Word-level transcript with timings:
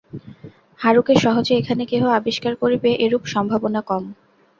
হারুকে 0.79 1.13
সহজে 1.23 1.53
এখানে 1.57 1.83
কেহ 1.91 2.03
আবিষ্কার 2.19 2.53
করিবে, 2.61 2.89
এরূপ 3.05 3.23
সম্ভাবনা 3.33 3.81
কম। 3.89 4.03